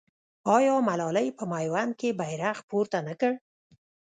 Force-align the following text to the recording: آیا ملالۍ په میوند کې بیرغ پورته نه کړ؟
آیا 0.55 0.75
ملالۍ 0.87 1.27
په 1.37 1.43
میوند 1.51 1.91
کې 1.99 2.09
بیرغ 2.19 2.57
پورته 2.69 2.97
نه 3.07 3.13
کړ؟ 3.19 3.33